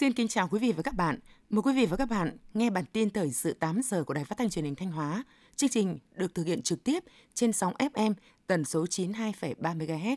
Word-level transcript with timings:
Xin 0.00 0.12
kính 0.12 0.28
chào 0.28 0.48
quý 0.48 0.58
vị 0.58 0.72
và 0.76 0.82
các 0.82 0.94
bạn. 0.94 1.18
Mời 1.50 1.62
quý 1.62 1.72
vị 1.74 1.86
và 1.86 1.96
các 1.96 2.08
bạn 2.10 2.36
nghe 2.54 2.70
bản 2.70 2.84
tin 2.92 3.10
thời 3.10 3.30
sự 3.30 3.52
8 3.52 3.80
giờ 3.84 4.04
của 4.04 4.14
Đài 4.14 4.24
Phát 4.24 4.38
thanh 4.38 4.50
Truyền 4.50 4.64
hình 4.64 4.74
Thanh 4.74 4.90
Hóa. 4.90 5.24
Chương 5.56 5.70
trình 5.70 5.98
được 6.14 6.34
thực 6.34 6.46
hiện 6.46 6.62
trực 6.62 6.84
tiếp 6.84 7.04
trên 7.34 7.52
sóng 7.52 7.74
FM 7.78 8.14
tần 8.46 8.64
số 8.64 8.84
92,3 8.84 9.54
MHz. 9.78 10.16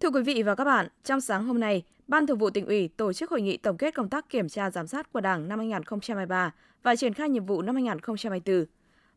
Thưa 0.00 0.10
quý 0.10 0.22
vị 0.22 0.42
và 0.42 0.54
các 0.54 0.64
bạn, 0.64 0.88
trong 1.04 1.20
sáng 1.20 1.44
hôm 1.44 1.60
nay, 1.60 1.82
Ban 2.08 2.26
Thường 2.26 2.38
vụ 2.38 2.50
tỉnh 2.50 2.66
ủy 2.66 2.88
tổ 2.88 3.12
chức 3.12 3.30
hội 3.30 3.42
nghị 3.42 3.56
tổng 3.56 3.76
kết 3.76 3.94
công 3.94 4.08
tác 4.08 4.28
kiểm 4.28 4.48
tra 4.48 4.70
giám 4.70 4.86
sát 4.86 5.12
của 5.12 5.20
Đảng 5.20 5.48
năm 5.48 5.58
2023 5.58 6.54
và 6.82 6.96
triển 6.96 7.14
khai 7.14 7.28
nhiệm 7.28 7.46
vụ 7.46 7.62
năm 7.62 7.74
2024. 7.74 8.64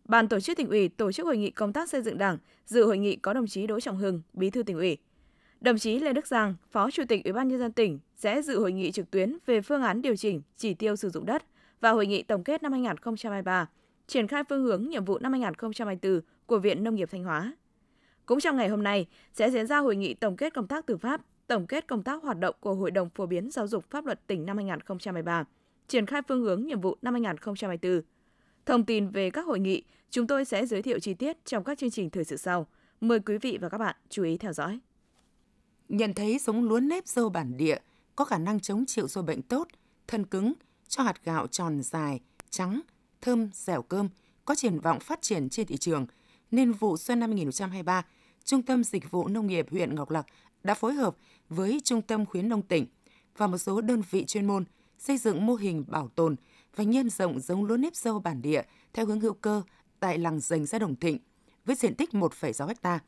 Ban 0.06 0.28
tổ 0.28 0.40
chức 0.40 0.58
tỉnh 0.58 0.70
ủy 0.70 0.90
tổ 0.90 1.12
chức 1.12 1.26
hội 1.26 1.38
nghị 1.38 1.52
công 1.52 1.74
tác 1.74 1.90
xây 1.90 2.02
dựng 2.02 2.18
Đảng, 2.18 2.38
dự 2.66 2.86
hội 2.86 2.98
nghị 2.98 3.16
có 3.16 3.34
đồng 3.34 3.48
chí 3.48 3.68
Đỗ 3.68 3.80
Trọng 3.80 3.98
Hưng, 3.98 4.22
Bí 4.34 4.50
thư 4.50 4.64
tỉnh 4.64 4.78
ủy. 4.78 4.98
Đồng 5.62 5.78
chí 5.78 6.00
Lê 6.00 6.14
Đức 6.14 6.28
Giang, 6.28 6.56
Phó 6.72 6.92
Chủ 6.92 7.04
tịch 7.10 7.24
Ủy 7.24 7.34
ban 7.34 7.48
nhân 7.48 7.60
dân 7.60 7.72
tỉnh 7.72 8.00
sẽ 8.16 8.42
dự 8.42 8.60
hội 8.60 8.72
nghị 8.72 8.92
trực 8.92 9.12
tuyến 9.12 9.38
về 9.46 9.62
phương 9.62 9.82
án 9.82 10.02
điều 10.02 10.16
chỉnh 10.16 10.42
chỉ 10.58 10.74
tiêu 10.74 10.96
sử 10.96 11.10
dụng 11.10 11.26
đất 11.26 11.44
và 11.82 11.92
hội 11.92 12.08
nghị 12.08 12.24
tổng 12.24 12.44
kết 12.44 12.64
năm 12.64 12.72
2023, 12.72 13.70
triển 14.08 14.28
khai 14.28 14.44
phương 14.50 14.64
hướng 14.64 14.90
nhiệm 14.90 15.06
vụ 15.06 15.20
năm 15.20 15.32
2024 15.32 16.22
của 16.46 16.60
Viện 16.60 16.84
Nông 16.84 16.96
nghiệp 16.96 17.10
Thanh 17.12 17.24
Hóa. 17.24 17.54
Cũng 18.26 18.40
trong 18.40 18.58
ngày 18.58 18.70
hôm 18.70 18.84
nay 18.84 19.08
sẽ 19.34 19.52
diễn 19.52 19.68
ra 19.68 19.78
hội 19.78 19.96
nghị 19.96 20.14
tổng 20.14 20.38
kết 20.38 20.54
công 20.54 20.68
tác 20.68 20.86
tư 20.86 20.98
pháp, 20.98 21.22
tổng 21.48 21.68
kết 21.68 21.88
công 21.88 22.04
tác 22.04 22.24
hoạt 22.24 22.40
động 22.40 22.56
của 22.60 22.74
Hội 22.74 22.92
đồng 22.92 23.10
phổ 23.10 23.26
biến 23.26 23.52
giáo 23.52 23.68
dục 23.68 23.86
pháp 23.90 24.06
luật 24.06 24.28
tỉnh 24.28 24.46
năm 24.46 24.58
2023, 24.58 25.44
triển 25.88 26.06
khai 26.06 26.22
phương 26.28 26.42
hướng 26.42 26.66
nhiệm 26.66 26.82
vụ 26.82 26.98
năm 27.02 27.14
2024. 27.14 28.02
Thông 28.66 28.86
tin 28.86 29.10
về 29.10 29.30
các 29.30 29.46
hội 29.46 29.60
nghị, 29.60 29.84
chúng 30.10 30.28
tôi 30.28 30.46
sẽ 30.46 30.66
giới 30.66 30.82
thiệu 30.82 31.00
chi 31.00 31.14
tiết 31.14 31.46
trong 31.46 31.64
các 31.64 31.78
chương 31.78 31.92
trình 31.92 32.10
thời 32.10 32.24
sự 32.24 32.38
sau. 32.38 32.68
Mời 33.02 33.20
quý 33.20 33.38
vị 33.38 33.58
và 33.62 33.70
các 33.70 33.78
bạn 33.78 33.96
chú 34.10 34.24
ý 34.24 34.38
theo 34.38 34.54
dõi. 34.54 34.80
Nhận 35.92 36.14
thấy 36.14 36.38
giống 36.40 36.64
lúa 36.64 36.80
nếp 36.80 37.08
dâu 37.08 37.30
bản 37.30 37.58
địa 37.58 37.78
có 38.16 38.26
khả 38.26 38.38
năng 38.38 38.60
chống 38.60 38.86
chịu 38.88 39.08
sâu 39.08 39.24
bệnh 39.24 39.42
tốt, 39.42 39.68
thân 40.08 40.26
cứng, 40.26 40.54
cho 40.88 41.04
hạt 41.04 41.26
gạo 41.26 41.48
tròn 41.48 41.82
dài, 41.82 42.20
trắng, 42.50 42.82
thơm, 43.22 43.50
dẻo 43.54 43.82
cơm, 43.82 44.10
có 44.46 44.56
triển 44.56 44.80
vọng 44.80 45.00
phát 45.00 45.22
triển 45.22 45.50
trên 45.50 45.68
thị 45.68 45.78
trường, 45.78 46.06
nên 46.52 46.72
vụ 46.72 46.98
xuân 46.98 47.20
năm 47.20 47.30
2023, 47.30 48.06
Trung 48.44 48.62
tâm 48.62 48.84
Dịch 48.84 49.12
vụ 49.12 49.28
Nông 49.28 49.48
nghiệp 49.48 49.68
huyện 49.72 49.96
Ngọc 49.96 50.10
Lặc 50.10 50.26
đã 50.64 50.74
phối 50.74 50.94
hợp 50.94 51.16
với 51.50 51.82
Trung 51.84 52.02
tâm 52.02 52.26
Khuyến 52.26 52.50
nông 52.50 52.62
tỉnh 52.62 52.86
và 53.38 53.48
một 53.48 53.58
số 53.58 53.82
đơn 53.82 54.02
vị 54.12 54.26
chuyên 54.26 54.48
môn 54.48 54.64
xây 54.98 55.18
dựng 55.18 55.46
mô 55.46 55.56
hình 55.56 55.86
bảo 55.88 56.08
tồn 56.08 56.36
và 56.76 56.84
nhân 56.84 57.10
rộng 57.10 57.40
giống 57.40 57.66
lúa 57.66 57.78
nếp 57.78 57.96
dâu 57.96 58.20
bản 58.20 58.42
địa 58.42 58.62
theo 58.94 59.06
hướng 59.06 59.20
hữu 59.20 59.34
cơ 59.34 59.62
tại 60.00 60.18
làng 60.18 60.40
dành 60.40 60.66
xã 60.66 60.80
Đồng 60.80 60.96
Thịnh 60.96 61.18
với 61.66 61.76
diện 61.76 61.96
tích 61.96 62.10
1,6 62.12 62.74
ha. 62.84 63.00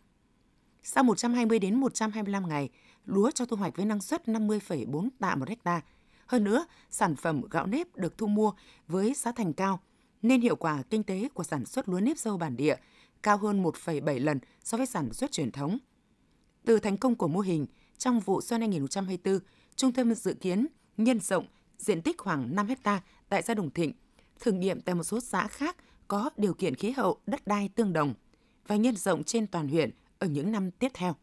Sau 0.84 1.03
120 1.03 1.59
đến 1.59 1.76
125 1.76 2.50
ngày, 2.50 2.70
lúa 3.06 3.31
cho 3.31 3.45
thu 3.45 3.58
hoạch 3.58 3.76
với 3.76 3.86
năng 3.86 4.02
suất 4.02 4.26
50,4 4.26 5.09
tạ 5.20 5.36
một 5.36 5.50
hecta. 5.50 5.81
Hơn 6.26 6.44
nữa, 6.44 6.66
sản 6.89 7.16
phẩm 7.16 7.42
gạo 7.52 7.66
nếp 7.66 7.95
được 7.95 8.17
thu 8.17 8.28
mua 8.28 8.52
với 8.88 9.14
giá 9.14 9.31
thành 9.31 9.54
cao, 9.54 9.80
nên 10.22 10.42
hiệu 10.42 10.56
quả 10.56 10.84
kinh 10.89 11.04
tế 11.04 11.30
của 11.34 11.44
sản 11.44 11.66
xuất 11.66 11.89
lúa 11.89 12.00
nếp 12.00 12.17
dâu 12.17 12.38
bản 12.38 12.58
địa 12.58 12.76
cao 13.23 13.38
hơn 13.38 13.64
1,7 13.64 14.23
lần 14.23 14.39
so 14.64 14.78
với 14.78 14.88
sản 14.88 15.14
xuất 15.14 15.31
truyền 15.31 15.52
thống. 15.52 15.78
Từ 16.66 16.80
thành 16.80 16.98
công 16.98 17.16
của 17.16 17.28
mô 17.28 17.39
hình, 17.39 17.66
trong 17.98 18.20
vụ 18.20 18.42
xuân 18.42 18.61
2024, 18.61 19.39
Trung 19.76 19.92
tâm 19.92 20.14
dự 20.16 20.34
kiến 20.34 20.67
nhân 20.98 21.20
rộng 21.20 21.45
diện 21.78 22.02
tích 22.02 22.17
khoảng 22.17 22.56
5 22.56 22.67
hecta 22.67 23.02
tại 23.30 23.42
xã 23.42 23.54
Đồng 23.54 23.72
Thịnh, 23.72 23.94
thử 24.39 24.52
nghiệm 24.52 24.81
tại 24.81 24.95
một 24.95 25.04
số 25.04 25.20
xã 25.20 25.48
khác 25.48 25.78
có 26.08 26.30
điều 26.38 26.54
kiện 26.54 26.76
khí 26.76 26.92
hậu, 26.92 27.17
đất 27.28 27.48
đai 27.48 27.70
tương 27.70 27.94
đồng 27.94 28.14
và 28.67 28.76
nhân 28.76 28.95
rộng 28.95 29.23
trên 29.23 29.48
toàn 29.48 29.67
huyện 29.67 29.92
ở 30.23 30.25
những 30.25 30.52
năm 30.52 30.71
tiếp 30.71 30.91
theo. 30.93 31.16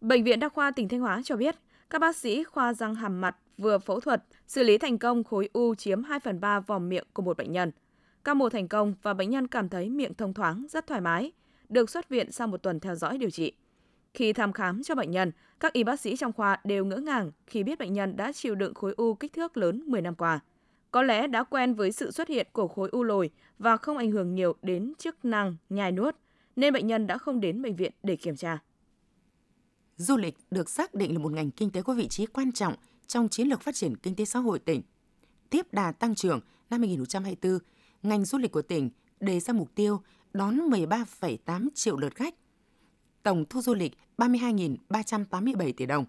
Bệnh 0.00 0.24
viện 0.24 0.40
Đa 0.40 0.48
khoa 0.48 0.70
tỉnh 0.70 0.88
Thanh 0.88 1.00
Hóa 1.00 1.20
cho 1.24 1.36
biết, 1.36 1.56
các 1.90 2.00
bác 2.00 2.16
sĩ 2.16 2.44
khoa 2.44 2.74
răng 2.74 2.94
hàm 2.94 3.20
mặt 3.20 3.36
vừa 3.58 3.78
phẫu 3.78 4.00
thuật 4.00 4.24
xử 4.46 4.62
lý 4.62 4.78
thành 4.78 4.98
công 4.98 5.24
khối 5.24 5.48
u 5.52 5.74
chiếm 5.74 6.02
2 6.02 6.20
phần 6.20 6.40
3 6.40 6.60
vòm 6.60 6.88
miệng 6.88 7.04
của 7.12 7.22
một 7.22 7.36
bệnh 7.36 7.52
nhân. 7.52 7.72
Ca 8.24 8.34
mổ 8.34 8.48
thành 8.48 8.68
công 8.68 8.94
và 9.02 9.14
bệnh 9.14 9.30
nhân 9.30 9.46
cảm 9.46 9.68
thấy 9.68 9.90
miệng 9.90 10.14
thông 10.14 10.34
thoáng, 10.34 10.66
rất 10.70 10.86
thoải 10.86 11.00
mái, 11.00 11.32
được 11.68 11.90
xuất 11.90 12.08
viện 12.08 12.32
sau 12.32 12.46
một 12.46 12.62
tuần 12.62 12.80
theo 12.80 12.94
dõi 12.94 13.18
điều 13.18 13.30
trị. 13.30 13.52
Khi 14.14 14.32
thăm 14.32 14.52
khám 14.52 14.82
cho 14.82 14.94
bệnh 14.94 15.10
nhân, 15.10 15.32
các 15.60 15.72
y 15.72 15.84
bác 15.84 16.00
sĩ 16.00 16.16
trong 16.16 16.32
khoa 16.32 16.60
đều 16.64 16.84
ngỡ 16.84 16.96
ngàng 16.96 17.32
khi 17.46 17.62
biết 17.62 17.78
bệnh 17.78 17.92
nhân 17.92 18.16
đã 18.16 18.32
chịu 18.32 18.54
đựng 18.54 18.74
khối 18.74 18.94
u 18.96 19.14
kích 19.14 19.32
thước 19.32 19.56
lớn 19.56 19.82
10 19.86 20.02
năm 20.02 20.14
qua. 20.14 20.40
Có 20.90 21.02
lẽ 21.02 21.26
đã 21.26 21.44
quen 21.44 21.74
với 21.74 21.92
sự 21.92 22.10
xuất 22.10 22.28
hiện 22.28 22.46
của 22.52 22.68
khối 22.68 22.88
u 22.92 23.02
lồi 23.02 23.30
và 23.58 23.76
không 23.76 23.98
ảnh 23.98 24.10
hưởng 24.10 24.34
nhiều 24.34 24.54
đến 24.62 24.92
chức 24.98 25.24
năng 25.24 25.56
nhai 25.68 25.92
nuốt, 25.92 26.16
nên 26.56 26.72
bệnh 26.72 26.86
nhân 26.86 27.06
đã 27.06 27.18
không 27.18 27.40
đến 27.40 27.62
bệnh 27.62 27.76
viện 27.76 27.92
để 28.02 28.16
kiểm 28.16 28.36
tra. 28.36 28.58
Du 29.96 30.16
lịch 30.16 30.36
được 30.50 30.70
xác 30.70 30.94
định 30.94 31.12
là 31.12 31.18
một 31.18 31.32
ngành 31.32 31.50
kinh 31.50 31.70
tế 31.70 31.82
có 31.82 31.94
vị 31.94 32.08
trí 32.08 32.26
quan 32.26 32.52
trọng 32.52 32.74
trong 33.06 33.28
chiến 33.28 33.48
lược 33.48 33.62
phát 33.62 33.74
triển 33.74 33.96
kinh 33.96 34.14
tế 34.14 34.24
xã 34.24 34.38
hội 34.38 34.58
tỉnh. 34.58 34.82
Tiếp 35.50 35.72
đà 35.72 35.92
tăng 35.92 36.14
trưởng 36.14 36.40
năm 36.70 36.80
2024, 36.80 37.58
ngành 38.02 38.24
du 38.24 38.38
lịch 38.38 38.52
của 38.52 38.62
tỉnh 38.62 38.90
đề 39.20 39.40
ra 39.40 39.52
mục 39.52 39.74
tiêu 39.74 40.00
đón 40.32 40.56
13,8 40.56 41.68
triệu 41.74 41.96
lượt 41.96 42.14
khách. 42.14 42.34
Tổng 43.22 43.44
thu 43.50 43.62
du 43.62 43.74
lịch 43.74 43.92
32.387 44.18 45.72
tỷ 45.76 45.86
đồng. 45.86 46.04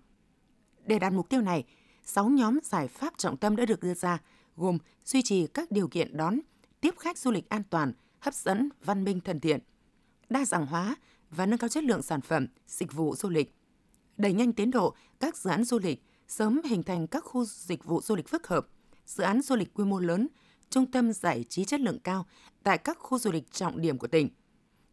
Để 0.85 0.99
đạt 0.99 1.13
mục 1.13 1.29
tiêu 1.29 1.41
này, 1.41 1.65
6 2.03 2.29
nhóm 2.29 2.59
giải 2.63 2.87
pháp 2.87 3.13
trọng 3.17 3.37
tâm 3.37 3.55
đã 3.55 3.65
được 3.65 3.79
đưa 3.79 3.93
ra, 3.93 4.21
gồm 4.55 4.77
duy 5.05 5.21
trì 5.21 5.47
các 5.47 5.71
điều 5.71 5.87
kiện 5.87 6.17
đón, 6.17 6.39
tiếp 6.81 6.95
khách 6.99 7.17
du 7.17 7.31
lịch 7.31 7.49
an 7.49 7.63
toàn, 7.69 7.93
hấp 8.19 8.33
dẫn, 8.33 8.69
văn 8.83 9.03
minh 9.03 9.19
thân 9.19 9.39
thiện, 9.39 9.59
đa 10.31 10.45
dạng 10.45 10.65
hóa 10.65 10.95
và 11.29 11.45
nâng 11.45 11.59
cao 11.59 11.67
chất 11.67 11.83
lượng 11.83 12.01
sản 12.01 12.21
phẩm, 12.21 12.47
dịch 12.67 12.93
vụ 12.93 13.15
du 13.15 13.29
lịch, 13.29 13.55
đẩy 14.17 14.33
nhanh 14.33 14.53
tiến 14.53 14.71
độ 14.71 14.95
các 15.19 15.37
dự 15.37 15.49
án 15.49 15.63
du 15.63 15.79
lịch, 15.79 16.03
sớm 16.27 16.61
hình 16.65 16.83
thành 16.83 17.07
các 17.07 17.23
khu 17.23 17.45
dịch 17.45 17.83
vụ 17.83 18.01
du 18.01 18.15
lịch 18.15 18.27
phức 18.27 18.47
hợp, 18.47 18.67
dự 19.05 19.23
án 19.23 19.41
du 19.41 19.55
lịch 19.55 19.73
quy 19.73 19.85
mô 19.85 19.99
lớn, 19.99 20.27
trung 20.69 20.91
tâm 20.91 21.13
giải 21.13 21.45
trí 21.49 21.65
chất 21.65 21.79
lượng 21.79 21.99
cao 21.99 22.25
tại 22.63 22.77
các 22.77 22.97
khu 22.99 23.19
du 23.19 23.31
lịch 23.31 23.51
trọng 23.51 23.81
điểm 23.81 23.97
của 23.97 24.07
tỉnh, 24.07 24.29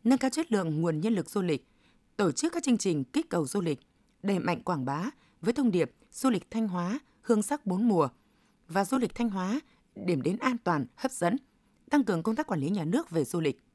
nâng 0.05 0.19
cao 0.19 0.31
chất 0.31 0.53
lượng 0.53 0.81
nguồn 0.81 1.01
nhân 1.01 1.15
lực 1.15 1.31
du 1.31 1.43
lịch, 1.43 1.69
tổ 2.17 2.33
chức 2.33 2.53
các 2.53 2.63
chương 2.63 2.79
trình 2.79 3.05
kích 3.05 3.31
cầu 3.31 3.47
du 3.47 3.61
lịch, 3.61 3.81
đẩy 4.23 4.39
mạnh 4.39 4.63
quảng 4.63 4.85
bá 4.85 5.11
với 5.41 5.53
thông 5.53 5.71
điệp 5.71 5.93
du 6.13 6.31
lịch 6.31 6.51
Thanh 6.51 6.69
Hóa, 6.69 6.99
hương 7.21 7.43
sắc 7.43 7.67
bốn 7.67 7.89
mùa 7.89 8.09
và 8.69 8.85
du 8.85 8.99
lịch 8.99 9.15
Thanh 9.15 9.31
Hóa, 9.31 9.61
điểm 9.95 10.23
đến 10.23 10.37
an 10.37 10.57
toàn, 10.65 10.87
hấp 10.97 11.13
dẫn, 11.13 11.37
tăng 11.91 12.05
cường 12.05 12.23
công 12.23 12.37
tác 12.37 12.47
quản 12.47 12.61
lý 12.61 12.69
nhà 12.71 12.85
nước 12.85 13.11
về 13.11 13.25
du 13.25 13.41
lịch. 13.41 13.68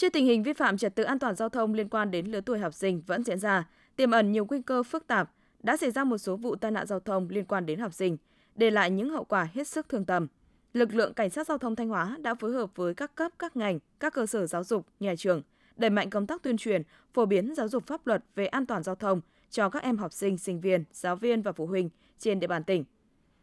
Trước 0.00 0.12
tình 0.12 0.26
hình 0.26 0.42
vi 0.42 0.52
phạm 0.52 0.76
trật 0.76 0.94
tự 0.94 1.02
an 1.02 1.18
toàn 1.18 1.34
giao 1.34 1.48
thông 1.48 1.74
liên 1.74 1.88
quan 1.88 2.10
đến 2.10 2.26
lứa 2.26 2.40
tuổi 2.40 2.58
học 2.58 2.74
sinh 2.74 3.02
vẫn 3.06 3.24
diễn 3.24 3.38
ra, 3.38 3.68
tiềm 3.96 4.10
ẩn 4.10 4.32
nhiều 4.32 4.46
nguy 4.50 4.62
cơ 4.62 4.82
phức 4.82 5.06
tạp, 5.06 5.30
đã 5.62 5.76
xảy 5.76 5.90
ra 5.90 6.04
một 6.04 6.18
số 6.18 6.36
vụ 6.36 6.56
tai 6.56 6.70
nạn 6.70 6.86
giao 6.86 7.00
thông 7.00 7.28
liên 7.28 7.44
quan 7.44 7.66
đến 7.66 7.78
học 7.78 7.94
sinh, 7.94 8.16
để 8.54 8.70
lại 8.70 8.90
những 8.90 9.10
hậu 9.10 9.24
quả 9.24 9.48
hết 9.54 9.68
sức 9.68 9.88
thương 9.88 10.04
tâm. 10.04 10.26
Lực 10.72 10.94
lượng 10.94 11.14
Cảnh 11.14 11.30
sát 11.30 11.46
Giao 11.46 11.58
thông 11.58 11.76
Thanh 11.76 11.88
Hóa 11.88 12.16
đã 12.20 12.34
phối 12.34 12.52
hợp 12.52 12.76
với 12.76 12.94
các 12.94 13.14
cấp, 13.14 13.32
các 13.38 13.56
ngành, 13.56 13.78
các 14.00 14.14
cơ 14.14 14.26
sở 14.26 14.46
giáo 14.46 14.64
dục, 14.64 14.86
nhà 15.00 15.14
trường, 15.18 15.42
đẩy 15.76 15.90
mạnh 15.90 16.10
công 16.10 16.26
tác 16.26 16.42
tuyên 16.42 16.56
truyền, 16.56 16.82
phổ 17.14 17.26
biến 17.26 17.54
giáo 17.54 17.68
dục 17.68 17.86
pháp 17.86 18.06
luật 18.06 18.24
về 18.34 18.46
an 18.46 18.66
toàn 18.66 18.82
giao 18.82 18.94
thông 18.94 19.20
cho 19.50 19.68
các 19.68 19.82
em 19.82 19.96
học 19.96 20.12
sinh, 20.12 20.38
sinh 20.38 20.60
viên, 20.60 20.84
giáo 20.92 21.16
viên 21.16 21.42
và 21.42 21.52
phụ 21.52 21.66
huynh 21.66 21.90
trên 22.18 22.40
địa 22.40 22.46
bàn 22.46 22.64
tỉnh. 22.64 22.84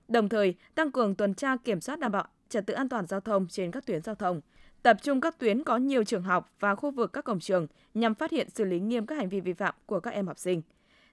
Đồng 0.08 0.30
thời, 0.30 0.56
tăng 0.76 0.92
cường 0.92 1.16
tuần 1.16 1.34
tra 1.34 1.58
kiểm 1.58 1.82
soát 1.82 2.00
đảm 2.00 2.12
bảo 2.12 2.28
trật 2.50 2.66
tự 2.66 2.74
an 2.74 2.90
toàn 2.90 3.06
giao 3.06 3.20
thông 3.20 3.48
trên 3.48 3.72
các 3.72 3.86
tuyến 3.86 4.02
giao 4.02 4.16
thông, 4.16 4.42
tập 4.84 4.98
trung 5.02 5.22
các 5.22 5.40
tuyến 5.40 5.64
có 5.64 5.78
nhiều 5.78 6.04
trường 6.04 6.24
học 6.24 6.54
và 6.60 6.76
khu 6.76 6.92
vực 6.92 7.14
các 7.14 7.24
cổng 7.24 7.40
trường 7.40 7.68
nhằm 7.94 8.16
phát 8.16 8.32
hiện 8.32 8.50
xử 8.50 8.64
lý 8.64 8.80
nghiêm 8.80 9.06
các 9.06 9.16
hành 9.16 9.30
vi 9.30 9.42
vi 9.42 9.54
phạm 9.54 9.76
của 9.86 10.00
các 10.00 10.14
em 10.14 10.28
học 10.28 10.40
sinh. 10.40 10.62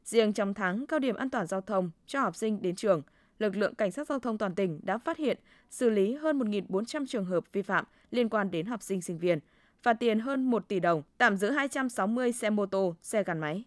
Riêng 0.04 0.32
trong 0.32 0.54
tháng 0.54 0.86
cao 0.86 0.98
điểm 0.98 1.16
an 1.16 1.30
toàn 1.30 1.46
giao 1.46 1.60
thông 1.60 1.90
cho 2.06 2.20
học 2.20 2.36
sinh 2.36 2.62
đến 2.62 2.76
trường, 2.76 3.02
lực 3.38 3.56
lượng 3.56 3.74
cảnh 3.74 3.92
sát 3.92 4.08
giao 4.08 4.18
thông 4.18 4.38
toàn 4.38 4.54
tỉnh 4.54 4.80
đã 4.82 4.98
phát 4.98 5.16
hiện, 5.16 5.38
xử 5.70 5.90
lý 5.90 6.14
hơn 6.14 6.38
1.400 6.38 7.06
trường 7.06 7.24
hợp 7.24 7.44
vi 7.52 7.62
phạm 7.62 7.84
liên 8.10 8.28
quan 8.28 8.50
đến 8.50 8.66
học 8.66 8.82
sinh 8.82 9.02
sinh 9.02 9.18
viên, 9.18 9.38
phạt 9.82 9.92
tiền 9.92 10.20
hơn 10.20 10.50
1 10.50 10.68
tỷ 10.68 10.80
đồng, 10.80 11.02
tạm 11.18 11.36
giữ 11.36 11.50
260 11.50 12.32
xe 12.32 12.50
mô 12.50 12.66
tô, 12.66 12.94
xe 13.02 13.24
gắn 13.24 13.38
máy. 13.38 13.64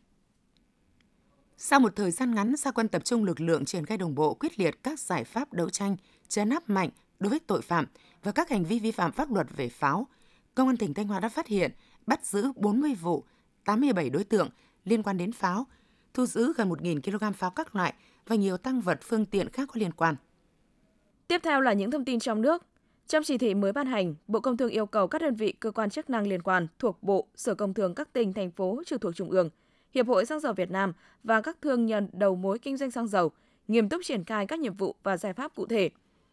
Sau 1.58 1.80
một 1.80 1.96
thời 1.96 2.12
gian 2.12 2.36
ngắn, 2.36 2.56
gia 2.56 2.72
quân 2.72 2.88
tập 2.88 3.06
trung 3.06 3.24
lực 3.24 3.42
lượng 3.42 3.66
triển 3.66 3.86
khai 3.86 3.98
đồng 3.98 4.16
bộ 4.16 4.34
quyết 4.34 4.60
liệt 4.60 4.84
các 4.84 5.00
giải 5.00 5.24
pháp 5.24 5.54
đấu 5.54 5.70
tranh, 5.70 5.96
chấn 6.28 6.50
áp 6.50 6.70
mạnh 6.70 6.90
đối 7.20 7.30
với 7.30 7.40
tội 7.40 7.62
phạm 7.62 7.86
và 8.24 8.32
các 8.32 8.50
hành 8.50 8.64
vi 8.64 8.80
vi 8.80 8.92
phạm 8.92 9.12
pháp 9.12 9.32
luật 9.32 9.48
về 9.56 9.70
pháo, 9.70 10.08
Công 10.56 10.68
an 10.68 10.78
tỉnh 10.78 10.94
Thanh 10.94 11.08
Hóa 11.08 11.20
đã 11.20 11.30
phát 11.30 11.48
hiện, 11.48 11.72
bắt 12.08 12.26
giữ 12.26 12.52
40 12.56 12.94
vụ, 12.94 13.24
87 13.66 14.10
đối 14.10 14.24
tượng 14.24 14.50
liên 14.86 15.04
quan 15.04 15.18
đến 15.18 15.32
pháo, 15.32 15.66
thu 16.14 16.26
giữ 16.26 16.54
gần 16.58 16.70
1.000 16.70 17.02
kg 17.02 17.34
pháo 17.34 17.52
các 17.52 17.76
loại 17.76 17.94
và 18.28 18.36
nhiều 18.36 18.58
tăng 18.58 18.82
vật 18.82 19.00
phương 19.02 19.26
tiện 19.26 19.50
khác 19.50 19.70
có 19.74 19.80
liên 19.80 19.92
quan. 19.92 20.16
Tiếp 21.28 21.42
theo 21.44 21.62
là 21.62 21.74
những 21.74 21.92
thông 21.92 22.06
tin 22.06 22.20
trong 22.20 22.42
nước. 22.42 22.64
Trong 23.08 23.24
chỉ 23.24 23.38
thị 23.38 23.54
mới 23.54 23.74
ban 23.74 23.88
hành, 23.88 24.16
Bộ 24.28 24.40
Công 24.40 24.58
Thương 24.58 24.70
yêu 24.70 24.86
cầu 24.86 25.08
các 25.08 25.22
đơn 25.22 25.36
vị 25.36 25.52
cơ 25.52 25.72
quan 25.72 25.90
chức 25.90 26.10
năng 26.10 26.28
liên 26.28 26.42
quan 26.42 26.68
thuộc 26.80 27.04
Bộ, 27.04 27.28
Sở 27.36 27.56
Công 27.56 27.74
Thương 27.74 27.96
các 27.96 28.14
tỉnh, 28.14 28.34
thành 28.34 28.52
phố 28.52 28.82
trực 28.86 29.02
thuộc 29.02 29.16
Trung 29.16 29.30
ương, 29.30 29.50
Hiệp 29.94 30.08
hội 30.08 30.26
Xăng 30.26 30.40
dầu 30.40 30.54
Việt 30.54 30.72
Nam 30.72 30.94
và 31.24 31.42
các 31.42 31.58
thương 31.62 31.86
nhân 31.86 32.10
đầu 32.14 32.36
mối 32.36 32.60
kinh 32.60 32.78
doanh 32.78 32.92
xăng 32.92 33.08
dầu 33.08 33.32
nghiêm 33.68 33.90
túc 33.90 34.02
triển 34.04 34.24
khai 34.24 34.48
các 34.48 34.60
nhiệm 34.60 34.74
vụ 34.74 34.96
và 35.04 35.18
giải 35.18 35.34
pháp 35.34 35.56
cụ 35.56 35.66
thể. 35.66 35.90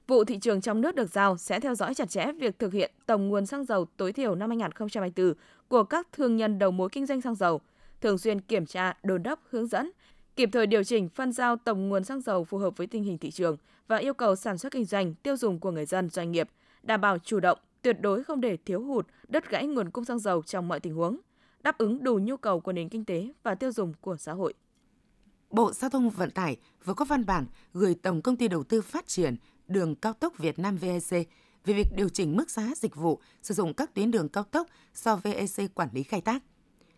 Vụ 0.07 0.25
thị 0.25 0.39
trường 0.39 0.61
trong 0.61 0.81
nước 0.81 0.95
được 0.95 1.11
giao 1.11 1.37
sẽ 1.37 1.61
theo 1.61 1.75
dõi 1.75 1.95
chặt 1.95 2.11
chẽ 2.11 2.33
việc 2.33 2.59
thực 2.59 2.73
hiện 2.73 2.91
tổng 3.07 3.29
nguồn 3.29 3.47
xăng 3.47 3.65
dầu 3.65 3.87
tối 3.97 4.13
thiểu 4.13 4.35
năm 4.35 4.51
2024 4.51 5.35
của 5.69 5.85
các 5.85 6.09
thương 6.13 6.37
nhân 6.37 6.59
đầu 6.59 6.71
mối 6.71 6.89
kinh 6.93 7.07
doanh 7.07 7.21
xăng 7.21 7.35
dầu, 7.35 7.61
thường 8.01 8.19
xuyên 8.19 8.41
kiểm 8.41 8.67
tra, 8.67 8.93
đồn 9.03 9.23
đốc, 9.23 9.41
hướng 9.51 9.67
dẫn, 9.67 9.91
kịp 10.37 10.49
thời 10.53 10.67
điều 10.67 10.85
chỉnh 10.85 11.09
phân 11.09 11.33
giao 11.33 11.57
tổng 11.57 11.89
nguồn 11.89 12.05
xăng 12.05 12.21
dầu 12.21 12.45
phù 12.45 12.59
hợp 12.59 12.77
với 12.77 12.87
tình 12.87 13.05
hình 13.05 13.19
thị 13.19 13.31
trường 13.31 13.57
và 13.89 13.97
yêu 13.97 14.15
cầu 14.15 14.37
sản 14.37 14.59
xuất 14.59 14.73
kinh 14.73 14.85
doanh, 14.85 15.15
tiêu 15.15 15.37
dùng 15.37 15.59
của 15.59 15.71
người 15.71 15.87
dân, 15.87 16.11
doanh 16.11 16.33
nghiệp, 16.33 16.49
đảm 16.83 17.01
bảo 17.01 17.19
chủ 17.19 17.41
động, 17.41 17.59
tuyệt 17.83 17.97
đối 18.01 18.25
không 18.25 18.41
để 18.41 18.57
thiếu 18.57 18.83
hụt, 18.83 19.07
đứt 19.29 19.51
gãy 19.51 19.67
nguồn 19.67 19.91
cung 19.91 20.05
xăng 20.05 20.19
dầu 20.19 20.43
trong 20.43 20.69
mọi 20.69 20.81
tình 20.81 20.95
huống, 20.95 21.17
đáp 21.63 21.79
ứng 21.79 22.05
đủ 22.05 22.19
nhu 22.19 22.37
cầu 22.37 22.61
của 22.61 22.73
nền 22.73 22.89
kinh 22.89 23.05
tế 23.05 23.29
và 23.43 23.55
tiêu 23.55 23.73
dùng 23.73 23.93
của 24.01 24.17
xã 24.17 24.33
hội. 24.33 24.55
Bộ 25.51 25.73
Giao 25.73 25.91
thông 25.91 26.11
Vận 26.11 26.31
tải 26.31 26.57
vừa 26.85 26.95
có 26.95 27.05
văn 27.05 27.27
bản 27.27 27.47
gửi 27.73 27.95
Tổng 27.95 28.23
Công 28.23 28.37
ty 28.37 28.49
Đầu 28.49 28.65
tư 28.65 28.83
Phát 28.83 29.07
triển 29.07 29.37
Đường 29.69 29.95
Cao 29.95 30.13
tốc 30.13 30.39
Việt 30.39 30.59
Nam 30.59 30.77
VEC 30.77 31.11
về 31.65 31.75
việc 31.75 31.87
điều 31.97 32.09
chỉnh 32.09 32.37
mức 32.37 32.51
giá 32.51 32.71
dịch 32.77 32.97
vụ 32.97 33.21
sử 33.43 33.55
dụng 33.55 33.75
các 33.75 33.95
tuyến 33.95 34.11
đường 34.11 34.29
cao 34.29 34.45
tốc 34.45 34.69
do 34.95 35.17
VEC 35.17 35.75
quản 35.75 35.89
lý 35.93 36.03
khai 36.03 36.21
thác. 36.21 36.43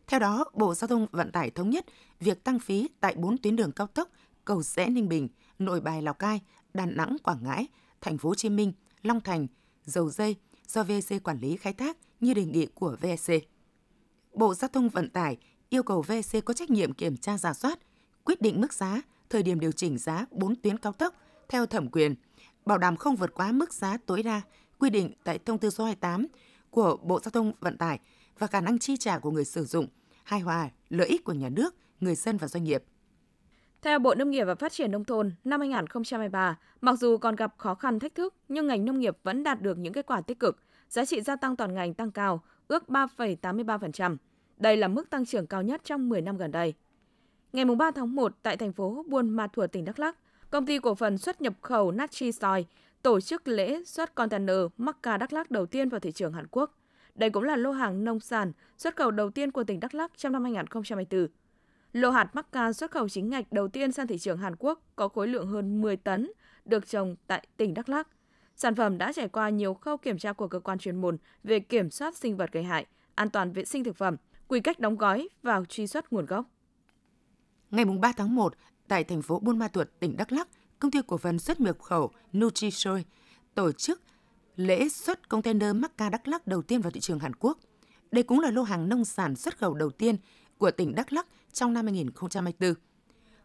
Theo 0.06 0.20
đó, 0.20 0.44
Bộ 0.54 0.74
Giao 0.74 0.88
thông 0.88 1.06
Vận 1.12 1.32
tải 1.32 1.50
thống 1.50 1.70
nhất 1.70 1.86
việc 2.20 2.44
tăng 2.44 2.58
phí 2.58 2.88
tại 3.00 3.14
4 3.16 3.38
tuyến 3.38 3.56
đường 3.56 3.72
cao 3.72 3.86
tốc 3.86 4.08
Cầu 4.44 4.62
Rẽ 4.62 4.86
Ninh 4.86 5.08
Bình, 5.08 5.28
Nội 5.58 5.80
Bài 5.80 6.02
Lào 6.02 6.14
Cai, 6.14 6.40
Đà 6.74 6.86
Nẵng 6.86 7.16
Quảng 7.22 7.38
Ngãi, 7.42 7.66
Thành 8.00 8.18
phố 8.18 8.28
Hồ 8.28 8.34
Chí 8.34 8.48
Minh, 8.48 8.72
Long 9.02 9.20
Thành, 9.20 9.46
Dầu 9.84 10.10
Dây 10.10 10.36
do 10.66 10.82
VEC 10.82 11.22
quản 11.24 11.38
lý 11.38 11.56
khai 11.56 11.72
thác 11.72 11.96
như 12.20 12.34
đề 12.34 12.44
nghị 12.44 12.66
của 12.66 12.96
VEC. 13.00 13.48
Bộ 14.34 14.54
Giao 14.54 14.69
thông 14.69 14.88
Vận 14.88 15.10
tải 15.10 15.36
yêu 15.69 15.82
cầu 15.82 16.02
VEC 16.02 16.44
có 16.44 16.54
trách 16.54 16.70
nhiệm 16.70 16.92
kiểm 16.92 17.16
tra 17.16 17.38
giả 17.38 17.54
soát, 17.54 17.78
quyết 18.24 18.42
định 18.42 18.60
mức 18.60 18.72
giá, 18.72 19.02
thời 19.30 19.42
điểm 19.42 19.60
điều 19.60 19.72
chỉnh 19.72 19.98
giá 19.98 20.26
4 20.30 20.56
tuyến 20.56 20.78
cao 20.78 20.92
tốc 20.92 21.14
theo 21.48 21.66
thẩm 21.66 21.90
quyền, 21.90 22.14
bảo 22.66 22.78
đảm 22.78 22.96
không 22.96 23.16
vượt 23.16 23.34
quá 23.34 23.52
mức 23.52 23.72
giá 23.72 23.98
tối 24.06 24.22
đa 24.22 24.40
quy 24.78 24.90
định 24.90 25.12
tại 25.24 25.38
thông 25.38 25.58
tư 25.58 25.70
số 25.70 25.84
28 25.84 26.26
của 26.70 26.96
Bộ 27.02 27.20
Giao 27.20 27.30
thông 27.30 27.52
Vận 27.60 27.78
tải 27.78 28.00
và 28.38 28.46
khả 28.46 28.60
năng 28.60 28.78
chi 28.78 28.96
trả 28.96 29.18
của 29.18 29.30
người 29.30 29.44
sử 29.44 29.64
dụng, 29.64 29.86
hài 30.24 30.40
hòa 30.40 30.70
lợi 30.88 31.08
ích 31.08 31.24
của 31.24 31.32
nhà 31.32 31.48
nước, 31.48 31.74
người 32.00 32.14
dân 32.14 32.36
và 32.36 32.48
doanh 32.48 32.64
nghiệp. 32.64 32.84
Theo 33.82 33.98
Bộ 33.98 34.14
Nông 34.14 34.30
nghiệp 34.30 34.44
và 34.44 34.54
Phát 34.54 34.72
triển 34.72 34.90
Nông 34.90 35.04
thôn, 35.04 35.32
năm 35.44 35.60
2023, 35.60 36.58
mặc 36.80 36.98
dù 36.98 37.18
còn 37.18 37.36
gặp 37.36 37.54
khó 37.58 37.74
khăn 37.74 37.98
thách 37.98 38.14
thức, 38.14 38.34
nhưng 38.48 38.66
ngành 38.66 38.84
nông 38.84 38.98
nghiệp 38.98 39.16
vẫn 39.22 39.42
đạt 39.42 39.62
được 39.62 39.78
những 39.78 39.92
kết 39.92 40.06
quả 40.06 40.20
tích 40.20 40.40
cực. 40.40 40.62
Giá 40.88 41.04
trị 41.04 41.20
gia 41.20 41.36
tăng 41.36 41.56
toàn 41.56 41.74
ngành 41.74 41.94
tăng 41.94 42.10
cao, 42.10 42.42
ước 42.69 42.84
3,83%. 42.88 44.16
Đây 44.56 44.76
là 44.76 44.88
mức 44.88 45.10
tăng 45.10 45.26
trưởng 45.26 45.46
cao 45.46 45.62
nhất 45.62 45.80
trong 45.84 46.08
10 46.08 46.20
năm 46.20 46.36
gần 46.36 46.50
đây. 46.50 46.74
Ngày 47.52 47.64
3 47.64 47.90
tháng 47.90 48.14
1, 48.14 48.32
tại 48.42 48.56
thành 48.56 48.72
phố 48.72 49.04
Buôn 49.08 49.30
Ma 49.30 49.46
Thuột, 49.46 49.72
tỉnh 49.72 49.84
Đắk 49.84 49.98
Lắk, 49.98 50.16
công 50.50 50.66
ty 50.66 50.78
cổ 50.78 50.94
phần 50.94 51.19
xuất 51.19 51.40
nhập 51.40 51.54
khẩu 51.62 51.90
Natchi 51.90 52.32
Soy 52.32 52.64
tổ 53.02 53.20
chức 53.20 53.48
lễ 53.48 53.82
xuất 53.84 54.14
container 54.14 54.56
Macca 54.76 55.16
Đắk 55.16 55.32
Lắk 55.32 55.50
đầu 55.50 55.66
tiên 55.66 55.88
vào 55.88 56.00
thị 56.00 56.12
trường 56.12 56.32
Hàn 56.32 56.46
Quốc. 56.50 56.78
Đây 57.14 57.31
cũng 57.31 57.43
là 57.43 57.56
lô 57.56 57.72
hàng 57.72 58.04
nông 58.04 58.20
sản 58.20 58.52
xuất 58.78 58.96
khẩu 58.96 59.10
đầu 59.10 59.31
tiên 59.31 59.50
của 59.50 59.64
tỉnh 59.64 59.81
Đắk 59.81 59.94
Lắk 59.94 60.12
trong 60.16 60.32
năm 60.32 60.44
2024. 60.44 61.28
Lô 61.93 62.10
hạt 62.10 62.34
Macca 62.34 62.72
xuất 62.72 62.90
khẩu 62.90 63.08
chính 63.08 63.31
ngạch 63.31 63.52
đầu 63.52 63.69
tiên 63.69 63.93
sang 63.93 64.06
thị 64.06 64.19
trường 64.19 64.38
Hàn 64.38 64.56
Quốc 64.58 64.82
có 64.96 65.08
khối 65.08 65.28
lượng 65.28 65.46
hơn 65.46 65.81
10 65.81 65.96
tấn, 65.96 66.31
được 66.64 66.88
trồng 66.88 67.16
tại 67.26 67.46
tỉnh 67.56 67.75
Đắk 67.75 67.88
Lắk. 67.88 68.08
Sản 68.56 68.75
phẩm 68.75 68.98
đã 68.98 69.12
trải 69.12 69.28
qua 69.28 69.48
nhiều 69.48 69.75
khâu 69.75 69.96
kiểm 69.96 70.19
tra 70.19 70.32
của 70.32 70.48
cơ 70.48 70.58
quan 70.58 70.78
chuyên 70.78 70.96
môn 70.96 71.16
về 71.44 71.60
kiểm 71.60 71.90
soát 71.90 72.16
sinh 72.16 72.37
vật 72.37 72.52
gây 72.52 72.62
hại, 72.62 72.87
an 73.14 73.31
toàn 73.31 73.52
vệ 73.52 73.64
sinh 73.64 73.84
thực 73.84 73.96
phẩm, 73.96 74.16
quy 74.48 74.60
cách 74.60 74.81
đóng 74.81 74.96
gói 74.96 75.28
và 75.43 75.62
truy 75.69 75.87
xuất 75.87 76.12
nguồn 76.12 76.26
gốc. 76.26 76.46
Ngày 77.70 77.84
3 77.84 78.12
tháng 78.16 78.34
1, 78.34 78.54
tại 78.88 79.04
thành 79.04 79.22
phố 79.22 79.38
Buôn 79.38 79.58
Ma 79.58 79.68
Thuột, 79.68 79.88
tỉnh 80.00 80.16
Đắk 80.16 80.32
Lắk, 80.32 80.48
công 80.78 80.90
ty 80.90 80.98
cổ 81.06 81.16
phần 81.16 81.38
xuất 81.38 81.60
nhập 81.60 81.82
khẩu 81.82 82.10
Nutrisoy 82.38 83.04
tổ 83.54 83.72
chức 83.72 84.02
lễ 84.56 84.88
xuất 84.88 85.28
container 85.28 85.76
Macca 85.76 86.10
Đắk 86.10 86.28
Lắk 86.28 86.46
đầu 86.46 86.62
tiên 86.62 86.80
vào 86.80 86.90
thị 86.90 87.00
trường 87.00 87.18
Hàn 87.18 87.34
Quốc. 87.34 87.58
Đây 88.10 88.22
cũng 88.22 88.40
là 88.40 88.50
lô 88.50 88.62
hàng 88.62 88.88
nông 88.88 89.04
sản 89.04 89.36
xuất 89.36 89.58
khẩu 89.58 89.74
đầu 89.74 89.90
tiên 89.90 90.16
của 90.58 90.70
tỉnh 90.70 90.94
Đắk 90.94 91.12
Lắk 91.12 91.26
trong 91.52 91.72
năm 91.72 91.86
2024. 91.86 92.74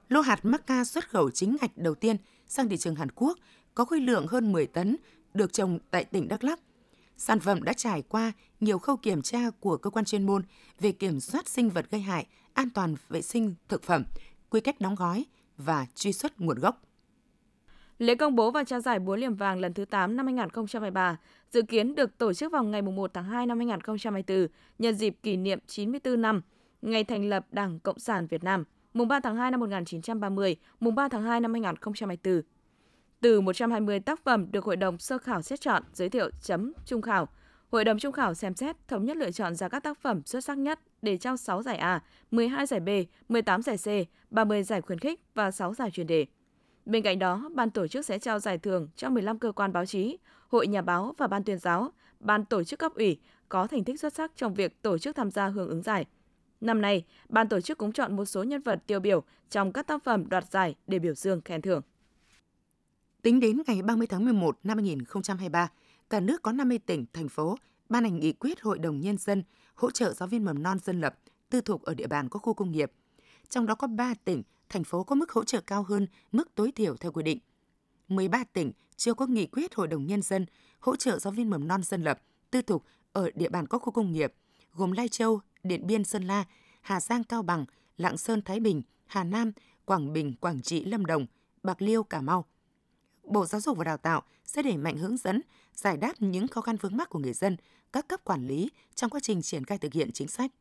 Lô 0.09 0.21
hạt 0.21 0.45
Macca 0.45 0.83
xuất 0.83 1.09
khẩu 1.09 1.31
chính 1.31 1.57
ngạch 1.61 1.77
đầu 1.77 1.95
tiên 1.95 2.17
sang 2.47 2.69
thị 2.69 2.77
trường 2.77 2.95
Hàn 2.95 3.11
Quốc 3.11 3.38
có 3.75 3.85
khối 3.85 3.99
lượng 3.99 4.27
hơn 4.27 4.51
10 4.51 4.67
tấn, 4.67 4.97
được 5.33 5.53
trồng 5.53 5.79
tại 5.91 6.05
tỉnh 6.05 6.27
Đắk 6.27 6.43
Lắk. 6.43 6.59
Sản 7.17 7.39
phẩm 7.39 7.63
đã 7.63 7.73
trải 7.73 8.01
qua 8.01 8.31
nhiều 8.59 8.79
khâu 8.79 8.97
kiểm 8.97 9.21
tra 9.21 9.49
của 9.59 9.77
cơ 9.77 9.89
quan 9.89 10.05
chuyên 10.05 10.25
môn 10.25 10.43
về 10.79 10.91
kiểm 10.91 11.19
soát 11.19 11.49
sinh 11.49 11.69
vật 11.69 11.85
gây 11.91 12.01
hại, 12.01 12.27
an 12.53 12.69
toàn 12.69 12.95
vệ 13.09 13.21
sinh 13.21 13.55
thực 13.67 13.83
phẩm, 13.83 14.03
quy 14.51 14.62
cách 14.62 14.81
đóng 14.81 14.95
gói 14.95 15.25
và 15.57 15.86
truy 15.95 16.13
xuất 16.13 16.42
nguồn 16.42 16.59
gốc. 16.59 16.81
Lễ 17.98 18.15
công 18.15 18.36
bố 18.36 18.51
và 18.51 18.63
trao 18.63 18.80
giải 18.80 19.00
búa 19.00 19.15
liềm 19.15 19.36
vàng 19.36 19.59
lần 19.59 19.74
thứ 19.74 19.86
8 19.86 20.18
năm 20.18 20.25
2023 20.25 21.18
dự 21.51 21.62
kiến 21.62 21.95
được 21.95 22.18
tổ 22.18 22.33
chức 22.33 22.51
vào 22.51 22.63
ngày 22.63 22.81
1 22.81 23.12
tháng 23.13 23.25
2 23.25 23.45
năm 23.45 23.57
2024 23.57 24.48
nhân 24.80 24.95
dịp 24.95 25.18
kỷ 25.24 25.38
niệm 25.38 25.59
94 25.68 26.21
năm 26.21 26.42
ngày 26.81 27.03
thành 27.03 27.30
lập 27.30 27.45
Đảng 27.51 27.80
Cộng 27.80 28.00
sản 28.00 28.27
Việt 28.27 28.44
Nam, 28.44 28.63
mùng 28.94 29.07
3 29.07 29.19
tháng 29.19 29.36
2 29.36 29.51
năm 29.51 29.59
1930, 29.59 30.56
mùng 30.80 30.95
3 30.95 31.07
tháng 31.09 31.24
2 31.24 31.39
năm 31.39 31.53
2024. 31.53 32.42
Từ 33.21 33.42
120 33.42 34.00
tác 34.00 34.24
phẩm 34.24 34.51
được 34.51 34.65
Hội 34.65 34.75
đồng 34.75 34.98
sơ 34.98 35.18
khảo 35.18 35.42
xét 35.42 35.62
chọn, 35.62 35.83
giới 35.94 36.09
thiệu 36.09 36.30
chấm 36.42 36.74
trung 36.86 37.01
khảo, 37.01 37.27
Hội 37.71 37.85
đồng 37.85 38.00
trung 38.00 38.12
khảo 38.12 38.33
xem 38.33 38.53
xét 38.56 38.88
thống 38.88 39.06
nhất 39.06 39.18
lựa 39.18 39.31
chọn 39.31 39.56
ra 39.56 39.69
các 39.69 39.83
tác 39.83 40.01
phẩm 40.01 40.21
xuất 40.25 40.44
sắc 40.44 40.57
nhất 40.57 40.79
để 41.01 41.18
trao 41.18 41.38
6 41.38 41.63
giải 41.63 41.77
A, 41.77 42.03
12 42.31 42.65
giải 42.65 42.79
B, 42.79 42.89
18 43.29 43.62
giải 43.62 43.77
C, 43.77 43.88
30 44.31 44.63
giải 44.63 44.81
khuyến 44.81 45.00
khích 45.00 45.21
và 45.33 45.51
6 45.51 45.73
giải 45.73 45.91
chuyên 45.91 46.07
đề. 46.07 46.25
Bên 46.85 47.03
cạnh 47.03 47.19
đó, 47.19 47.50
ban 47.56 47.69
tổ 47.69 47.88
chức 47.88 48.06
sẽ 48.06 48.19
trao 48.19 48.39
giải 48.39 48.57
thưởng 48.57 48.88
cho 48.95 49.09
15 49.09 49.39
cơ 49.39 49.51
quan 49.51 49.73
báo 49.73 49.85
chí, 49.85 50.18
hội 50.47 50.68
nhà 50.68 50.81
báo 50.81 51.13
và 51.18 51.27
ban 51.27 51.44
tuyên 51.44 51.57
giáo, 51.59 51.91
ban 52.19 52.45
tổ 52.45 52.63
chức 52.63 52.79
cấp 52.79 52.91
ủy 52.95 53.19
có 53.50 53.68
thành 53.68 53.83
tích 53.83 54.00
xuất 54.00 54.13
sắc 54.13 54.31
trong 54.35 54.53
việc 54.53 54.81
tổ 54.81 54.97
chức 54.97 55.15
tham 55.15 55.31
gia 55.31 55.47
hưởng 55.47 55.69
ứng 55.69 55.81
giải. 55.81 56.06
Năm 56.62 56.81
nay, 56.81 57.06
ban 57.29 57.50
tổ 57.50 57.62
chức 57.62 57.77
cũng 57.77 57.91
chọn 57.91 58.15
một 58.15 58.25
số 58.25 58.44
nhân 58.44 58.62
vật 58.62 58.79
tiêu 58.88 59.00
biểu 59.00 59.24
trong 59.50 59.74
các 59.74 59.88
tác 59.88 60.03
phẩm 60.03 60.29
đoạt 60.29 60.51
giải 60.51 60.75
để 60.88 61.00
biểu 61.00 61.13
dương 61.13 61.41
khen 61.41 61.62
thưởng. 61.62 61.81
Tính 63.21 63.39
đến 63.39 63.62
ngày 63.68 63.81
30 63.81 64.07
tháng 64.07 64.25
11 64.25 64.59
năm 64.63 64.77
2023, 64.77 65.71
cả 66.09 66.19
nước 66.19 66.41
có 66.41 66.51
50 66.51 66.79
tỉnh, 66.85 67.06
thành 67.13 67.29
phố 67.29 67.57
ban 67.89 68.03
hành 68.03 68.19
nghị 68.19 68.33
quyết 68.33 68.62
Hội 68.62 68.79
đồng 68.79 69.00
Nhân 69.00 69.18
dân 69.18 69.44
hỗ 69.75 69.91
trợ 69.91 70.13
giáo 70.13 70.27
viên 70.27 70.45
mầm 70.45 70.63
non 70.63 70.79
dân 70.79 71.01
lập, 71.01 71.19
tư 71.50 71.62
thục 71.62 71.81
ở 71.81 71.94
địa 71.94 72.07
bàn 72.07 72.29
có 72.29 72.39
khu 72.39 72.53
công 72.53 72.71
nghiệp. 72.71 72.91
Trong 73.50 73.65
đó 73.65 73.75
có 73.75 73.88
3 73.88 74.13
tỉnh, 74.13 74.44
thành 74.69 74.83
phố 74.83 75.03
có 75.03 75.15
mức 75.15 75.31
hỗ 75.31 75.44
trợ 75.44 75.62
cao 75.62 75.83
hơn 75.83 76.07
mức 76.31 76.56
tối 76.56 76.71
thiểu 76.71 76.95
theo 76.95 77.12
quy 77.12 77.23
định. 77.23 77.39
13 78.07 78.44
tỉnh 78.44 78.71
chưa 78.95 79.13
có 79.13 79.25
nghị 79.25 79.45
quyết 79.45 79.75
Hội 79.75 79.88
đồng 79.88 80.06
Nhân 80.06 80.21
dân 80.21 80.45
hỗ 80.79 80.95
trợ 80.95 81.19
giáo 81.19 81.31
viên 81.31 81.50
mầm 81.50 81.67
non 81.67 81.83
dân 81.83 82.03
lập, 82.03 82.21
tư 82.51 82.62
thục 82.62 82.83
ở 83.13 83.31
địa 83.35 83.50
bàn 83.50 83.67
có 83.67 83.77
khu 83.77 83.91
công 83.91 84.12
nghiệp, 84.12 84.34
gồm 84.74 84.91
Lai 84.91 85.07
Châu, 85.07 85.41
Điện 85.63 85.88
Biên, 85.88 86.03
Sơn 86.03 86.24
La, 86.24 86.46
Hà 86.81 87.00
Giang, 87.00 87.24
Cao 87.24 87.43
Bằng, 87.43 87.65
Lạng 87.98 88.17
Sơn, 88.17 88.41
Thái 88.41 88.60
Bình, 88.60 88.81
Hà 89.05 89.24
Nam, 89.24 89.51
Quảng 89.86 90.13
Bình, 90.13 90.34
Quảng 90.34 90.62
Trị, 90.62 90.86
Lâm 90.86 91.05
Đồng, 91.05 91.25
Bạc 91.63 91.81
Liêu, 91.81 92.03
Cà 92.03 92.22
Mau. 92.22 92.46
Bộ 93.24 93.46
Giáo 93.46 93.62
dục 93.62 93.78
và 93.78 93.84
Đào 93.84 93.98
tạo 93.98 94.24
sẽ 94.46 94.63
đẩy 94.63 94.78
mạnh 94.78 94.98
hướng 94.98 95.18
dẫn, 95.18 95.42
giải 95.74 95.98
đáp 95.98 96.13
những 96.20 96.48
khó 96.48 96.62
khăn 96.62 96.75
vướng 96.75 96.98
mắc 96.98 97.10
của 97.10 97.20
người 97.20 97.34
dân, 97.34 97.58
các 97.94 98.08
cấp 98.08 98.24
quản 98.24 98.48
lý 98.48 98.70
trong 98.96 99.10
quá 99.10 99.20
trình 99.20 99.42
triển 99.42 99.66
khai 99.66 99.78
thực 99.78 99.94
hiện 99.94 100.12
chính 100.12 100.28
sách. 100.28 100.51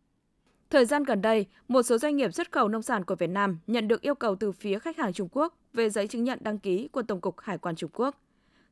Thời 0.70 0.84
gian 0.84 1.04
gần 1.04 1.22
đây, 1.22 1.46
một 1.68 1.82
số 1.82 1.98
doanh 1.98 2.16
nghiệp 2.16 2.34
xuất 2.34 2.52
khẩu 2.52 2.68
nông 2.68 2.82
sản 2.82 3.04
của 3.04 3.14
Việt 3.14 3.30
Nam 3.30 3.58
nhận 3.66 3.88
được 3.88 4.00
yêu 4.00 4.14
cầu 4.14 4.36
từ 4.36 4.52
phía 4.52 4.78
khách 4.78 4.96
hàng 4.96 5.12
Trung 5.12 5.28
Quốc 5.32 5.54
về 5.72 5.90
giấy 5.90 6.08
chứng 6.08 6.24
nhận 6.24 6.38
đăng 6.42 6.58
ký 6.58 6.88
của 6.88 7.02
Tổng 7.02 7.20
cục 7.20 7.40
Hải 7.40 7.58
quan 7.58 7.76
Trung 7.76 7.90
Quốc. 7.94 8.16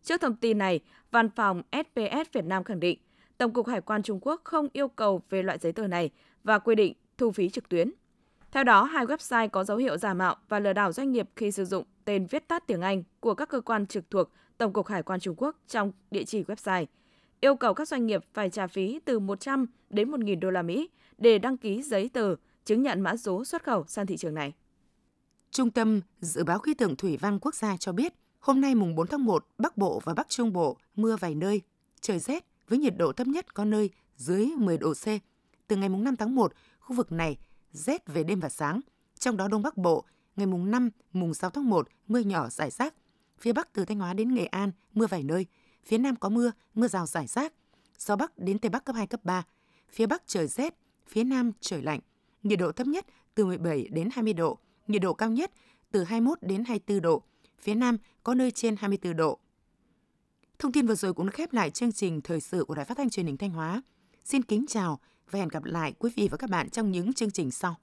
Trước 0.03 0.21
thông 0.21 0.37
tin 0.37 0.59
này, 0.59 0.81
Văn 1.11 1.31
phòng 1.31 1.63
SPS 1.73 2.33
Việt 2.33 2.45
Nam 2.45 2.65
khẳng 2.65 2.81
định 2.81 2.99
Tổng 3.39 3.53
cục 3.53 3.67
Hải 3.67 3.81
quan 3.81 4.03
Trung 4.03 4.19
Quốc 4.23 4.41
không 4.45 4.69
yêu 4.73 4.89
cầu 4.89 5.23
về 5.31 5.43
loại 5.43 5.59
giấy 5.59 5.73
tờ 5.73 5.87
này 5.87 6.11
và 6.45 6.59
quy 6.59 6.75
định 6.75 6.95
thu 7.19 7.31
phí 7.31 7.49
trực 7.49 7.69
tuyến. 7.69 7.93
Theo 8.51 8.65
đó, 8.65 8.85
hai 8.85 9.07
website 9.07 9.49
có 9.49 9.65
dấu 9.65 9.77
hiệu 9.77 9.97
giả 9.97 10.15
mạo 10.15 10.37
và 10.49 10.59
lừa 10.59 10.73
đảo 10.73 10.93
doanh 10.93 11.13
nghiệp 11.13 11.29
khi 11.37 11.51
sử 11.51 11.65
dụng 11.65 11.85
tên 12.09 12.27
viết 12.27 12.49
tắt 12.49 12.67
tiếng 12.67 12.81
Anh 12.81 13.03
của 13.21 13.35
các 13.35 13.49
cơ 13.49 13.61
quan 13.61 13.87
trực 13.87 14.11
thuộc 14.11 14.31
Tổng 14.59 14.73
cục 14.73 14.87
Hải 14.87 15.03
quan 15.03 15.21
Trung 15.21 15.35
Quốc 15.39 15.57
trong 15.69 15.93
địa 16.11 16.25
chỉ 16.25 16.43
website, 16.43 16.87
yêu 17.41 17.57
cầu 17.57 17.75
các 17.75 17.89
doanh 17.89 18.07
nghiệp 18.07 18.25
phải 18.33 18.51
trả 18.51 18.67
phí 18.67 19.01
từ 19.05 19.19
100 19.19 19.67
đến 19.91 20.11
1.000 20.11 20.41
đô 20.41 20.51
la 20.51 20.63
Mỹ 20.63 20.89
để 21.19 21.39
đăng 21.39 21.57
ký 21.57 21.83
giấy 21.83 22.11
tờ 22.13 22.35
chứng 22.65 22.83
nhận 22.83 23.01
mã 23.01 23.17
số 23.17 23.45
xuất 23.45 23.63
khẩu 23.63 23.85
sang 23.87 24.07
thị 24.07 24.17
trường 24.17 24.35
này. 24.35 24.53
Trung 25.51 25.71
tâm 25.71 26.01
Dự 26.21 26.45
báo 26.45 26.59
Khí 26.59 26.75
tượng 26.75 26.97
Thủy 26.97 27.17
văn 27.17 27.39
Quốc 27.39 27.55
gia 27.55 27.77
cho 27.77 27.93
biết, 27.93 28.15
hôm 28.39 28.61
nay 28.61 28.75
mùng 28.75 28.95
4 28.95 29.07
tháng 29.07 29.25
1, 29.25 29.47
Bắc 29.59 29.77
Bộ 29.77 30.01
và 30.05 30.15
Bắc 30.15 30.29
Trung 30.29 30.53
Bộ 30.53 30.77
mưa 30.97 31.17
vài 31.17 31.35
nơi, 31.35 31.63
trời 32.01 32.19
rét 32.19 32.45
với 32.69 32.79
nhiệt 32.79 32.95
độ 32.97 33.13
thấp 33.13 33.27
nhất 33.27 33.55
có 33.55 33.65
nơi 33.65 33.91
dưới 34.17 34.47
10 34.47 34.79
độ 34.79 34.95
C. 34.95 35.07
Từ 35.67 35.77
ngày 35.77 35.89
mùng 35.89 36.05
5 36.05 36.17
tháng 36.17 36.35
1, 36.35 36.53
khu 36.81 36.97
vực 36.97 37.13
này 37.13 37.37
rét 37.73 38.07
về 38.07 38.25
đêm 38.25 38.41
và 38.41 38.49
sáng. 38.49 38.81
Trong 39.19 39.37
đó 39.37 39.49
Đông 39.49 39.63
Bắc 39.63 39.77
Bộ, 39.77 40.05
ngày 40.39 40.47
mùng 40.47 40.71
5, 40.71 40.91
mùng 41.13 41.35
6 41.35 41.51
tháng 41.51 41.71
1, 41.71 41.89
mưa 42.09 42.19
nhỏ 42.19 42.49
rải 42.51 42.71
rác. 42.71 42.95
Phía 43.39 43.53
Bắc 43.53 43.73
từ 43.73 43.85
Thanh 43.85 43.99
Hóa 43.99 44.15
đến 44.15 44.35
Nghệ 44.35 44.47
An, 44.47 44.71
mưa 44.95 45.07
vài 45.07 45.23
nơi. 45.23 45.47
Phía 45.85 45.99
Nam 45.99 46.17
có 46.17 46.29
mưa, 46.29 46.53
mưa 46.75 46.89
rào 46.89 47.07
rải 47.07 47.27
rác. 47.27 47.53
Gió 47.99 48.17
Bắc 48.17 48.39
đến 48.39 48.59
Tây 48.59 48.71
Bắc 48.71 48.85
cấp 48.85 48.97
2, 48.97 49.07
cấp 49.07 49.21
3. 49.25 49.43
Phía 49.91 50.07
Bắc 50.07 50.23
trời 50.27 50.47
rét, 50.47 50.75
phía 51.09 51.25
Nam 51.25 51.53
trời 51.61 51.83
lạnh. 51.83 52.01
Nhiệt 52.43 52.59
độ 52.59 52.73
thấp 52.73 52.87
nhất 52.87 53.07
từ 53.35 53.45
17 53.45 53.89
đến 53.91 54.09
20 54.13 54.33
độ, 54.33 54.59
nhiệt 54.89 55.03
độ 55.03 55.15
cao 55.15 55.31
nhất 55.31 55.51
từ 55.91 56.05
21 56.05 56.39
đến 56.43 56.65
24 56.65 57.03
độ. 57.03 57.23
Phía 57.61 57.75
Nam 57.75 57.97
có 58.23 58.35
nơi 58.35 58.51
trên 58.51 58.77
24 58.79 59.17
độ. 59.17 59.39
Thông 60.59 60.73
tin 60.73 60.87
vừa 60.87 60.95
rồi 60.95 61.15
cũng 61.15 61.27
đã 61.27 61.33
khép 61.33 61.53
lại 61.53 61.71
chương 61.71 61.93
trình 61.93 62.21
thời 62.21 62.41
sự 62.41 62.65
của 62.65 62.75
Đài 62.75 62.85
Phát 62.85 62.97
thanh 62.97 63.11
Truyền 63.11 63.27
hình 63.27 63.37
Thanh 63.37 63.51
Hóa. 63.51 63.83
Xin 64.25 64.43
kính 64.43 64.67
chào 64.69 65.01
và 65.31 65.39
hẹn 65.39 65.49
gặp 65.49 65.65
lại 65.65 65.95
quý 65.99 66.11
vị 66.17 66.29
và 66.31 66.37
các 66.37 66.51
bạn 66.51 66.71
trong 66.71 66.91
những 66.91 67.13
chương 67.13 67.31
trình 67.31 67.51
sau. 67.51 67.77